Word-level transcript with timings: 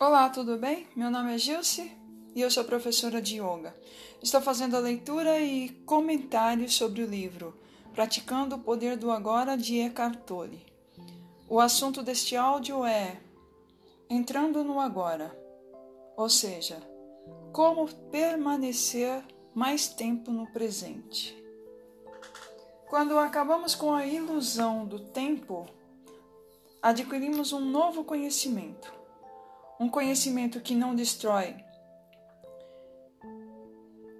Olá, 0.00 0.28
tudo 0.28 0.58
bem? 0.58 0.88
Meu 0.96 1.08
nome 1.08 1.32
é 1.32 1.38
Gilce 1.38 1.92
e 2.34 2.40
eu 2.40 2.50
sou 2.50 2.64
professora 2.64 3.22
de 3.22 3.36
yoga. 3.36 3.72
Estou 4.20 4.40
fazendo 4.40 4.76
a 4.76 4.80
leitura 4.80 5.38
e 5.38 5.68
comentários 5.86 6.74
sobre 6.74 7.04
o 7.04 7.06
livro 7.06 7.56
Praticando 7.94 8.56
o 8.56 8.58
Poder 8.58 8.96
do 8.96 9.12
Agora 9.12 9.56
de 9.56 9.78
Eckhart 9.78 10.18
Tolle. 10.26 10.66
O 11.48 11.60
assunto 11.60 12.02
deste 12.02 12.34
áudio 12.34 12.84
é 12.84 13.20
Entrando 14.10 14.64
no 14.64 14.80
Agora, 14.80 15.32
ou 16.16 16.28
seja, 16.28 16.82
como 17.52 17.86
permanecer 18.10 19.22
mais 19.54 19.86
tempo 19.86 20.32
no 20.32 20.48
presente. 20.48 21.40
Quando 22.88 23.16
acabamos 23.16 23.76
com 23.76 23.94
a 23.94 24.04
ilusão 24.04 24.84
do 24.84 24.98
tempo, 24.98 25.66
adquirimos 26.82 27.52
um 27.52 27.60
novo 27.60 28.02
conhecimento 28.02 29.03
um 29.78 29.88
conhecimento 29.88 30.60
que 30.60 30.74
não 30.74 30.94
destrói 30.94 31.56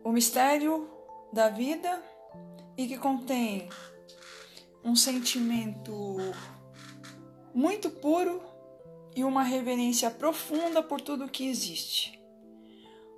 o 0.03 0.13
mistério 0.13 0.91
da 1.33 1.49
vida 1.49 2.03
e 2.77 2.87
que 2.87 2.99
contém 2.99 3.69
um 4.85 4.95
sentimento 4.95 6.19
muito 7.55 7.89
puro 7.89 8.43
e 9.17 9.25
uma 9.25 9.43
reverência 9.43 10.11
profunda 10.11 10.83
por 10.83 11.01
tudo 11.01 11.29
que 11.29 11.49
existe. 11.49 12.21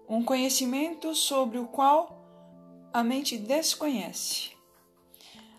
Um 0.09 0.23
conhecimento 0.23 1.15
sobre 1.15 1.59
o 1.59 1.67
qual 1.67 2.23
a 2.93 3.03
mente 3.03 3.37
desconhece. 3.37 4.51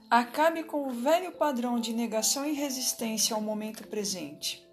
Acabe 0.09 0.63
com 0.63 0.87
o 0.87 0.91
velho 0.91 1.33
padrão 1.33 1.79
de 1.79 1.91
negação 1.91 2.45
e 2.45 2.53
resistência 2.53 3.35
ao 3.35 3.41
momento 3.41 3.85
presente 3.87 4.66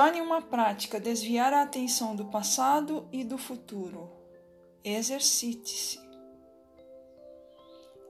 Torne 0.00 0.22
uma 0.22 0.40
prática 0.40 0.98
desviar 0.98 1.52
a 1.52 1.60
atenção 1.60 2.16
do 2.16 2.24
passado 2.24 3.06
e 3.12 3.22
do 3.22 3.36
futuro. 3.36 4.10
Exercite-se. 4.82 6.00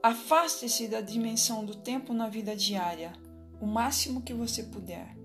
Afaste-se 0.00 0.86
da 0.86 1.00
dimensão 1.00 1.64
do 1.64 1.74
tempo 1.74 2.12
na 2.12 2.28
vida 2.28 2.54
diária, 2.54 3.12
o 3.60 3.66
máximo 3.66 4.22
que 4.22 4.32
você 4.32 4.62
puder. 4.62 5.16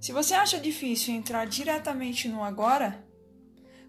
Se 0.00 0.10
você 0.10 0.32
acha 0.32 0.58
difícil 0.58 1.12
entrar 1.12 1.46
diretamente 1.46 2.28
no 2.28 2.42
agora, 2.42 3.06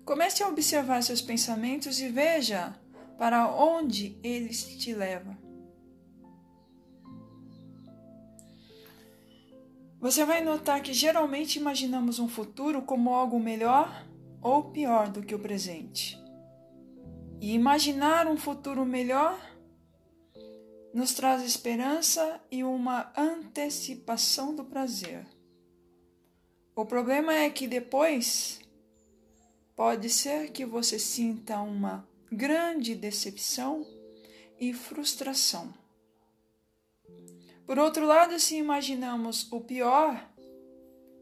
comece 0.04 0.44
a 0.44 0.50
observar 0.50 1.02
seus 1.02 1.22
pensamentos 1.22 2.02
e 2.02 2.10
veja 2.10 2.78
para 3.18 3.50
onde 3.56 4.20
eles 4.22 4.66
te 4.66 4.94
levam. 4.94 5.43
Você 10.04 10.26
vai 10.26 10.44
notar 10.44 10.84
que 10.84 10.92
geralmente 10.92 11.58
imaginamos 11.58 12.20
um 12.20 12.28
futuro 12.28 12.82
como 12.82 13.14
algo 13.14 13.40
melhor 13.40 14.06
ou 14.42 14.70
pior 14.70 15.10
do 15.10 15.24
que 15.24 15.34
o 15.34 15.40
presente. 15.40 16.22
E 17.40 17.54
imaginar 17.54 18.28
um 18.28 18.36
futuro 18.36 18.86
melhor 18.86 19.40
nos 20.94 21.14
traz 21.14 21.42
esperança 21.42 22.42
e 22.52 22.66
uma 22.66 23.14
antecipação 23.16 24.54
do 24.54 24.66
prazer. 24.66 25.26
O 26.76 26.86
problema 26.86 27.34
é 27.34 27.50
que 27.50 27.66
depois 27.66 28.60
pode 29.74 30.10
ser 30.10 30.52
que 30.52 30.66
você 30.66 31.00
sinta 31.00 31.62
uma 31.62 32.06
grande 32.30 32.94
decepção 32.94 33.88
e 34.60 34.74
frustração. 34.74 35.74
Por 37.66 37.80
outro 37.80 38.06
lado, 38.06 38.40
se 38.40 38.56
imaginamos 38.58 39.50
o 39.52 39.62
pior, 39.62 40.30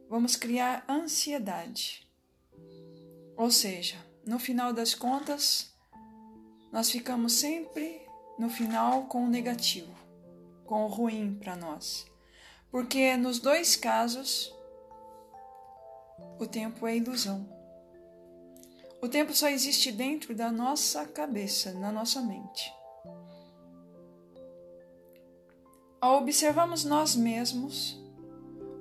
vamos 0.10 0.36
criar 0.36 0.84
ansiedade. 0.90 2.08
Ou 3.38 3.52
seja, 3.52 3.98
no 4.26 4.40
final 4.40 4.74
das 4.74 4.96
contas, 4.96 5.74
nós 6.72 6.90
ficamos 6.90 7.34
sempre 7.34 8.02
no 8.40 8.50
final 8.50 9.04
com 9.04 9.26
o 9.26 9.30
negativo, 9.30 9.94
com 10.66 10.86
o 10.86 10.88
ruim 10.88 11.38
para 11.40 11.56
nós. 11.56 12.08
Porque 12.72 13.16
nos 13.18 13.40
dois 13.40 13.76
casos, 13.76 14.54
o 16.40 16.48
tempo 16.48 16.88
é 16.88 16.98
ilusão. 16.98 17.48
O 19.02 19.08
tempo 19.08 19.34
só 19.34 19.48
existe 19.50 19.92
dentro 19.92 20.34
da 20.34 20.52
nossa 20.52 21.06
cabeça, 21.06 21.74
na 21.74 21.92
nossa 21.92 22.22
mente. 22.22 22.74
Ao 26.02 26.18
observarmos 26.18 26.84
nós 26.84 27.16
mesmos, 27.16 27.96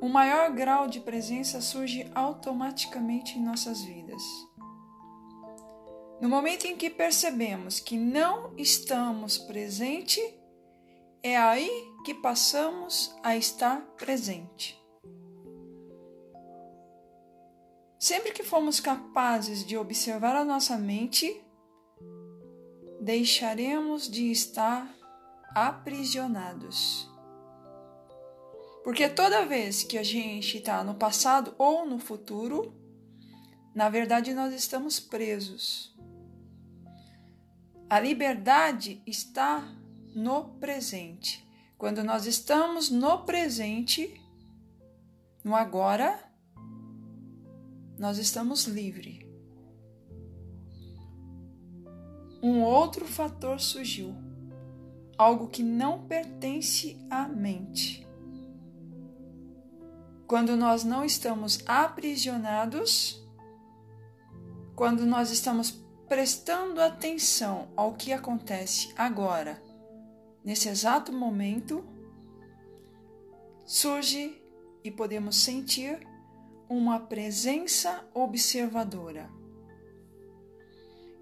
um 0.01 0.09
maior 0.09 0.51
grau 0.53 0.89
de 0.89 1.01
presença 1.01 1.61
surge 1.61 2.11
automaticamente 2.15 3.39
em 3.39 3.45
nossas 3.45 3.83
vidas. 3.83 4.23
No 6.19 6.31
momento 6.31 6.65
em 6.65 6.75
que 6.75 6.89
percebemos 6.89 7.79
que 7.79 7.99
não 7.99 8.55
estamos 8.57 9.37
presente, 9.37 10.19
é 11.23 11.37
aí 11.37 11.71
que 12.07 12.15
passamos 12.15 13.15
a 13.23 13.37
estar 13.37 13.83
presente. 13.99 14.83
Sempre 17.99 18.33
que 18.33 18.43
formos 18.43 18.81
capazes 18.81 19.63
de 19.63 19.77
observar 19.77 20.35
a 20.35 20.45
nossa 20.45 20.79
mente, 20.79 21.39
deixaremos 22.99 24.09
de 24.11 24.31
estar 24.31 25.00
aprisionados. 25.55 27.09
Porque 28.83 29.09
toda 29.09 29.47
vez 29.47 29.83
que 29.83 29.99
a 29.99 30.03
gente 30.03 30.59
está 30.59 30.83
no 30.83 30.95
passado 30.95 31.55
ou 31.59 31.87
no 31.87 31.99
futuro, 31.99 32.75
na 33.75 33.89
verdade 33.89 34.33
nós 34.33 34.55
estamos 34.55 34.99
presos. 34.99 35.95
A 37.89 37.99
liberdade 38.01 39.03
está 39.07 39.69
no 40.15 40.57
presente. 40.59 41.47
Quando 41.77 42.05
nós 42.05 42.27
estamos 42.27 42.91
no 42.91 43.25
presente, 43.25 44.21
no 45.43 45.57
agora, 45.57 46.23
nós 47.99 48.19
estamos 48.19 48.65
livres. 48.65 49.21
Um 52.43 52.63
outro 52.63 53.07
fator 53.07 53.61
surgiu, 53.61 54.15
algo 55.21 55.49
que 55.49 55.63
não 55.63 56.07
pertence 56.07 56.99
à 57.11 57.29
mente 57.29 58.09
quando 60.27 60.57
nós 60.57 60.83
não 60.83 61.05
estamos 61.05 61.63
aprisionados, 61.67 63.23
quando 64.75 65.05
nós 65.05 65.31
estamos 65.31 65.73
prestando 66.09 66.81
atenção 66.81 67.69
ao 67.77 67.93
que 67.95 68.15
acontece 68.15 68.95
agora, 68.97 69.63
nesse 70.43 70.71
exato 70.71 71.13
momento, 71.13 71.85
surge 73.67 74.41
e 74.83 74.91
podemos 74.91 75.37
sentir 75.37 75.99
uma 76.67 76.99
presença 76.99 78.09
observadora. 78.15 79.29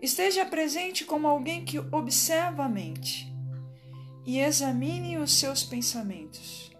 Esteja 0.00 0.44
presente 0.44 1.04
como 1.04 1.26
alguém 1.26 1.64
que 1.64 1.80
observa 1.80 2.66
a 2.66 2.68
mente 2.68 3.37
e 4.28 4.40
examine 4.40 5.16
os 5.16 5.32
seus 5.32 5.64
pensamentos, 5.64 6.70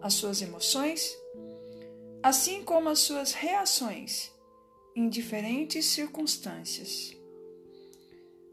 as 0.00 0.14
suas 0.14 0.40
emoções 0.40 1.20
assim 2.22 2.62
como 2.62 2.88
as 2.88 3.00
suas 3.00 3.32
reações 3.32 4.30
em 4.94 5.08
diferentes 5.08 5.84
circunstâncias. 5.86 7.16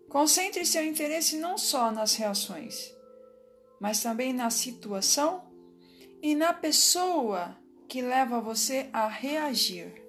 Concentre 0.10 0.66
seu 0.66 0.84
interesse 0.84 1.38
não 1.38 1.60
só 1.60 1.92
nas 1.92 2.16
reações, 2.16 2.92
mas 3.80 4.02
também 4.02 4.34
na 4.34 4.50
situação 4.50 5.44
e 6.20 6.34
na 6.34 6.52
pessoa 6.52 7.56
que 7.88 8.02
leva 8.02 8.42
você 8.42 8.90
a 8.92 9.08
reagir. 9.08 10.04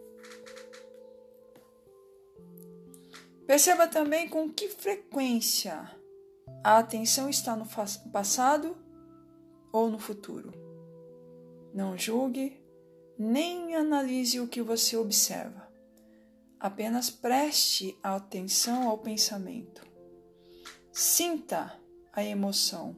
Perceba 3.47 3.87
também 3.87 4.31
com 4.31 4.50
que 4.50 4.70
frequência 4.70 6.00
a 6.62 6.79
atenção 6.79 7.29
está 7.29 7.57
no 7.57 7.67
passado 8.12 8.77
ou 9.73 9.91
no 9.91 9.99
futuro. 9.99 10.53
Não 11.73 11.97
julgue, 11.97 12.61
nem 13.19 13.75
analise 13.75 14.41
o 14.41 14.49
que 14.49 14.61
você 14.61 14.97
observa. 14.97 15.71
Apenas 16.59 17.09
preste 17.09 17.97
atenção 18.03 18.89
ao 18.89 18.99
pensamento. 18.99 19.87
Sinta 20.93 21.79
a 22.12 22.23
emoção. 22.23 22.97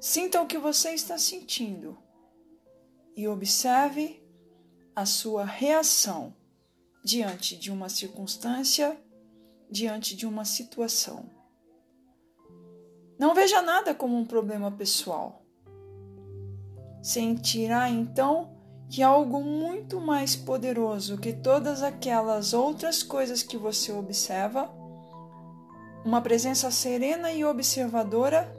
Sinta 0.00 0.42
o 0.42 0.46
que 0.46 0.58
você 0.58 0.92
está 0.92 1.16
sentindo 1.16 1.96
e 3.16 3.28
observe 3.28 4.22
a 4.94 5.06
sua 5.06 5.44
reação 5.44 6.34
diante 7.04 7.56
de 7.56 7.70
uma 7.70 7.88
circunstância, 7.88 9.00
diante 9.70 10.14
de 10.14 10.26
uma 10.26 10.44
situação. 10.44 11.41
Não 13.22 13.36
veja 13.36 13.62
nada 13.62 13.94
como 13.94 14.18
um 14.18 14.24
problema 14.24 14.68
pessoal. 14.68 15.44
Sentirá 17.00 17.88
então 17.88 18.50
que 18.90 19.00
algo 19.00 19.40
muito 19.40 20.00
mais 20.00 20.34
poderoso 20.34 21.16
que 21.16 21.32
todas 21.32 21.84
aquelas 21.84 22.52
outras 22.52 23.00
coisas 23.00 23.40
que 23.40 23.56
você 23.56 23.92
observa, 23.92 24.68
uma 26.04 26.20
presença 26.20 26.68
serena 26.72 27.30
e 27.30 27.44
observadora 27.44 28.52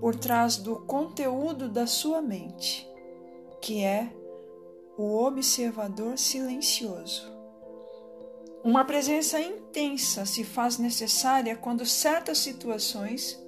por 0.00 0.14
trás 0.14 0.56
do 0.56 0.76
conteúdo 0.76 1.68
da 1.68 1.86
sua 1.86 2.22
mente, 2.22 2.88
que 3.60 3.84
é 3.84 4.08
o 4.96 5.14
observador 5.22 6.16
silencioso. 6.16 7.30
Uma 8.64 8.84
presença 8.86 9.38
intensa 9.38 10.24
se 10.24 10.42
faz 10.42 10.78
necessária 10.78 11.54
quando 11.54 11.84
certas 11.84 12.38
situações 12.38 13.41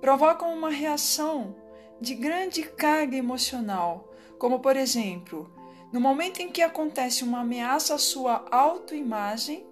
provocam 0.00 0.52
uma 0.54 0.70
reação 0.70 1.54
de 2.00 2.14
grande 2.14 2.62
carga 2.62 3.16
emocional, 3.16 4.12
como 4.38 4.60
por 4.60 4.76
exemplo, 4.76 5.50
no 5.92 6.00
momento 6.00 6.40
em 6.40 6.50
que 6.50 6.62
acontece 6.62 7.24
uma 7.24 7.40
ameaça 7.40 7.94
à 7.94 7.98
sua 7.98 8.44
autoimagem, 8.50 9.66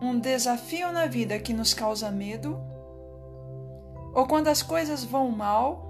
um 0.00 0.18
desafio 0.18 0.90
na 0.92 1.06
vida 1.06 1.38
que 1.38 1.52
nos 1.52 1.72
causa 1.72 2.10
medo, 2.10 2.58
ou 4.14 4.26
quando 4.26 4.48
as 4.48 4.62
coisas 4.62 5.04
vão 5.04 5.30
mal, 5.30 5.86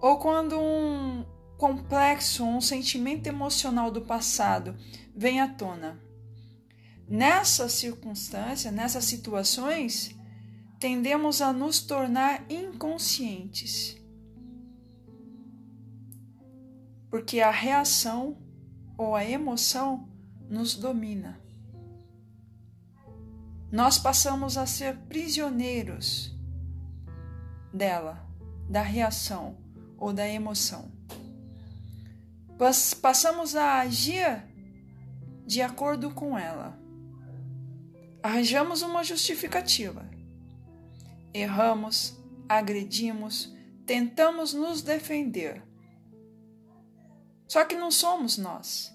ou 0.00 0.18
quando 0.18 0.58
um 0.58 1.24
complexo, 1.58 2.44
um 2.44 2.60
sentimento 2.60 3.26
emocional 3.26 3.90
do 3.90 4.02
passado 4.02 4.76
vem 5.14 5.40
à 5.40 5.48
tona. 5.48 6.00
Nessas 7.08 7.72
circunstâncias, 7.72 8.72
nessas 8.72 9.04
situações, 9.04 10.14
tendemos 10.84 11.40
a 11.40 11.50
nos 11.50 11.80
tornar 11.80 12.44
inconscientes. 12.52 13.96
Porque 17.08 17.40
a 17.40 17.50
reação 17.50 18.36
ou 18.98 19.16
a 19.16 19.24
emoção 19.24 20.06
nos 20.46 20.74
domina. 20.74 21.40
Nós 23.72 23.96
passamos 23.96 24.58
a 24.58 24.66
ser 24.66 24.98
prisioneiros 25.08 26.38
dela, 27.72 28.22
da 28.68 28.82
reação 28.82 29.56
ou 29.96 30.12
da 30.12 30.28
emoção. 30.28 30.92
Passamos 33.00 33.56
a 33.56 33.78
agir 33.78 34.44
de 35.46 35.62
acordo 35.62 36.10
com 36.10 36.38
ela. 36.38 36.78
Arranjamos 38.22 38.82
uma 38.82 39.02
justificativa 39.02 40.12
erramos, 41.34 42.16
agredimos, 42.48 43.52
tentamos 43.84 44.54
nos 44.54 44.80
defender. 44.80 45.60
Só 47.48 47.64
que 47.64 47.74
não 47.74 47.90
somos 47.90 48.38
nós. 48.38 48.94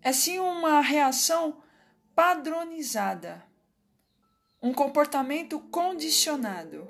É 0.00 0.12
sim 0.12 0.38
uma 0.38 0.80
reação 0.80 1.60
padronizada, 2.14 3.44
um 4.62 4.72
comportamento 4.72 5.58
condicionado. 5.58 6.88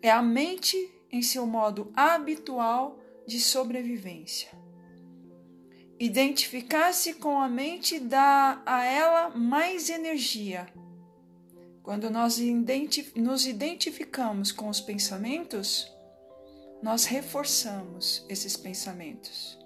É 0.00 0.10
a 0.10 0.22
mente 0.22 0.76
em 1.10 1.20
seu 1.20 1.46
modo 1.46 1.92
habitual 1.96 2.98
de 3.26 3.40
sobrevivência. 3.40 4.50
Identificar-se 5.98 7.14
com 7.14 7.40
a 7.40 7.48
mente 7.48 7.98
dá 7.98 8.62
a 8.66 8.84
ela 8.84 9.30
mais 9.30 9.88
energia 9.88 10.66
quando 11.84 12.08
nós 12.10 12.38
nos 13.14 13.46
identificamos 13.46 14.50
com 14.50 14.70
os 14.70 14.80
pensamentos, 14.80 15.94
nós 16.82 17.04
reforçamos 17.04 18.24
esses 18.26 18.56
pensamentos. 18.56 19.58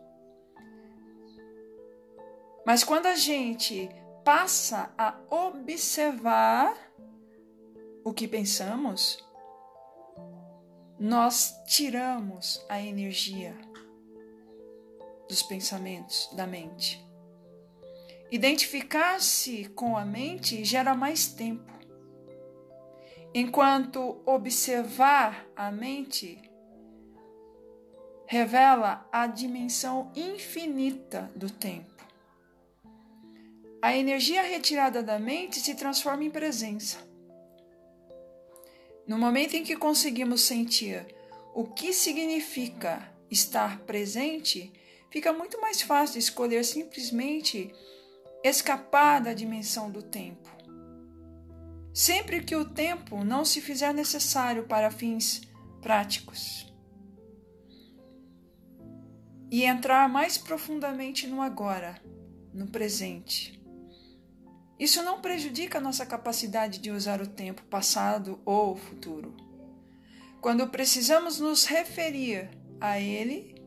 Mas 2.67 2.83
quando 2.83 3.07
a 3.07 3.15
gente 3.15 3.89
passa 4.25 4.93
a 4.99 5.17
observar 5.31 6.77
o 8.05 8.13
que 8.13 8.27
pensamos, 8.27 9.25
nós 10.99 11.55
tiramos 11.69 12.61
a 12.69 12.83
energia 12.83 13.57
dos 15.29 15.41
pensamentos 15.41 16.29
da 16.33 16.49
mente. 16.49 17.01
Identificar-se 18.29 19.69
com 19.69 19.97
a 19.97 20.05
mente 20.05 20.65
gera 20.65 20.97
mais 20.97 21.29
tempo 21.29 21.78
enquanto 23.35 24.23
observar 24.25 25.47
a 25.55 25.71
mente 25.71 26.41
revela 28.27 29.09
a 29.13 29.27
dimensão 29.27 30.11
infinita 30.15 31.31
do 31.35 31.51
tempo. 31.51 31.95
A 33.81 33.97
energia 33.97 34.43
retirada 34.43 35.03
da 35.03 35.19
mente 35.19 35.61
se 35.61 35.75
transforma 35.75 36.25
em 36.25 36.31
presença. 36.31 36.99
No 39.07 39.19
momento 39.19 39.55
em 39.55 39.65
que 39.65 39.77
conseguimos 39.77 40.43
sentir 40.43 41.07
o 41.55 41.65
que 41.65 41.93
significa 41.93 43.11
estar 43.31 43.81
presente, 43.81 44.73
fica 45.11 45.33
muito 45.33 45.61
mais 45.61 45.81
fácil 45.81 46.19
escolher 46.19 46.65
simplesmente 46.65 47.73
escapar 48.45 49.21
da 49.21 49.33
dimensão 49.33 49.91
do 49.91 50.03
tempo 50.03 50.58
sempre 51.99 52.45
que 52.45 52.55
o 52.55 52.65
tempo 52.65 53.25
não 53.25 53.45
se 53.45 53.61
fizer 53.61 53.93
necessário 53.93 54.69
para 54.69 54.89
fins 54.89 55.41
práticos. 55.83 56.73
E 59.51 59.65
entrar 59.65 60.09
mais 60.09 60.39
profundamente 60.39 61.27
no 61.27 61.43
agora, 61.43 62.01
no 62.55 62.69
presente. 62.69 63.61
Isso 64.79 65.03
não 65.03 65.21
prejudica 65.21 65.79
a 65.79 65.81
nossa 65.81 66.07
capacidade 66.07 66.79
de 66.79 66.93
usar 66.93 67.21
o 67.21 67.27
tempo 67.27 67.65
passado 67.65 68.41
ou 68.45 68.77
futuro. 68.77 69.37
Quando 70.41 70.69
precisamos 70.69 71.41
nos 71.41 71.65
referir 71.65 72.49
a 72.81 73.01
ele 73.01 73.61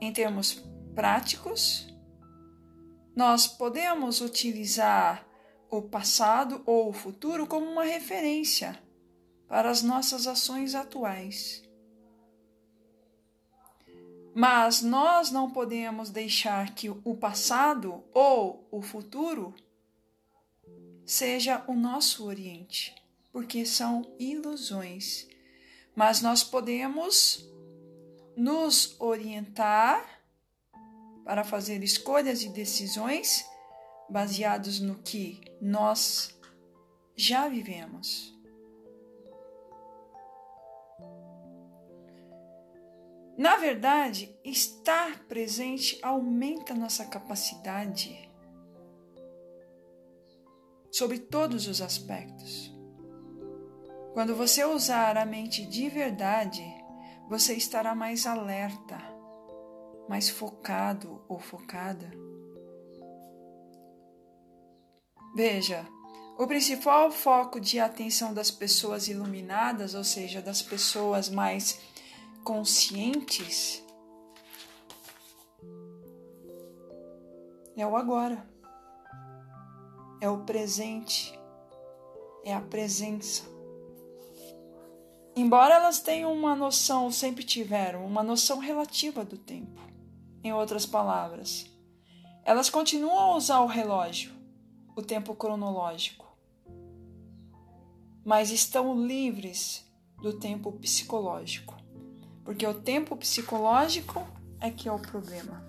em 0.00 0.12
termos 0.12 0.64
práticos, 0.94 1.92
nós 3.16 3.48
podemos 3.48 4.20
utilizar 4.20 5.33
o 5.78 5.82
passado 5.82 6.62
ou 6.66 6.88
o 6.88 6.92
futuro 6.92 7.46
como 7.46 7.66
uma 7.66 7.84
referência 7.84 8.78
para 9.48 9.70
as 9.70 9.82
nossas 9.82 10.26
ações 10.26 10.74
atuais. 10.74 11.62
Mas 14.34 14.82
nós 14.82 15.30
não 15.30 15.50
podemos 15.50 16.10
deixar 16.10 16.74
que 16.74 16.90
o 16.90 17.16
passado 17.16 18.02
ou 18.12 18.66
o 18.70 18.82
futuro 18.82 19.54
seja 21.06 21.62
o 21.68 21.74
nosso 21.74 22.26
oriente, 22.26 22.94
porque 23.32 23.64
são 23.64 24.02
ilusões. 24.18 25.28
Mas 25.94 26.20
nós 26.20 26.42
podemos 26.42 27.48
nos 28.36 28.96
orientar 28.98 30.04
para 31.24 31.44
fazer 31.44 31.82
escolhas 31.84 32.42
e 32.42 32.48
decisões 32.48 33.44
baseados 34.08 34.80
no 34.80 34.96
que 34.96 35.40
nós 35.60 36.38
já 37.16 37.48
vivemos. 37.48 38.32
Na 43.36 43.56
verdade, 43.56 44.38
estar 44.44 45.24
presente 45.24 45.98
aumenta 46.02 46.74
nossa 46.74 47.04
capacidade 47.04 48.30
sobre 50.92 51.18
todos 51.18 51.66
os 51.66 51.82
aspectos. 51.82 52.72
Quando 54.12 54.36
você 54.36 54.64
usar 54.64 55.16
a 55.18 55.26
mente 55.26 55.66
de 55.66 55.88
verdade, 55.88 56.62
você 57.28 57.54
estará 57.54 57.96
mais 57.96 58.26
alerta, 58.26 58.96
mais 60.08 60.30
focado 60.30 61.24
ou 61.26 61.40
focada 61.40 62.12
Veja, 65.34 65.84
o 66.38 66.46
principal 66.46 67.10
foco 67.10 67.58
de 67.58 67.80
atenção 67.80 68.32
das 68.32 68.52
pessoas 68.52 69.08
iluminadas, 69.08 69.92
ou 69.92 70.04
seja, 70.04 70.40
das 70.40 70.62
pessoas 70.62 71.28
mais 71.28 71.80
conscientes, 72.44 73.82
é 77.76 77.84
o 77.84 77.96
agora, 77.96 78.48
é 80.20 80.30
o 80.30 80.44
presente, 80.44 81.36
é 82.44 82.54
a 82.54 82.60
presença. 82.60 83.42
Embora 85.34 85.74
elas 85.74 85.98
tenham 85.98 86.32
uma 86.32 86.54
noção, 86.54 87.10
sempre 87.10 87.42
tiveram, 87.42 88.06
uma 88.06 88.22
noção 88.22 88.60
relativa 88.60 89.24
do 89.24 89.36
tempo, 89.36 89.80
em 90.44 90.52
outras 90.52 90.86
palavras, 90.86 91.66
elas 92.44 92.70
continuam 92.70 93.32
a 93.32 93.36
usar 93.36 93.58
o 93.58 93.66
relógio 93.66 94.43
o 94.96 95.02
tempo 95.02 95.34
cronológico, 95.34 96.26
mas 98.24 98.50
estão 98.50 99.06
livres 99.06 99.84
do 100.20 100.32
tempo 100.32 100.72
psicológico. 100.72 101.74
porque 102.44 102.66
o 102.66 102.74
tempo 102.74 103.16
psicológico 103.16 104.22
é 104.60 104.70
que 104.70 104.86
é 104.86 104.92
o 104.92 104.98
problema. 104.98 105.64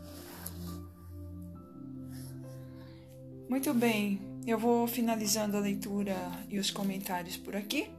Muito 3.49 3.73
bem, 3.73 4.19
eu 4.45 4.59
vou 4.59 4.85
finalizando 4.85 5.55
a 5.55 5.61
leitura 5.61 6.15
e 6.49 6.59
os 6.59 6.69
comentários 6.69 7.37
por 7.37 7.55
aqui. 7.55 7.89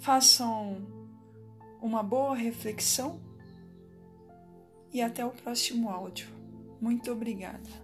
Façam 0.00 0.78
uma 1.82 2.02
boa 2.02 2.34
reflexão 2.34 3.20
e 4.90 5.02
até 5.02 5.24
o 5.26 5.30
próximo 5.30 5.90
áudio. 5.90 6.28
Muito 6.80 7.12
obrigada. 7.12 7.83